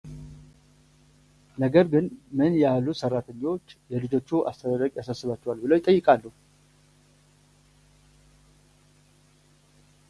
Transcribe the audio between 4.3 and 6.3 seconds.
አስተዳደግ ያሳስባቸዋል ብለው ይጠይቃሉ።